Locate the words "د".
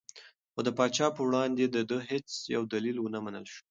0.67-0.69, 1.67-1.77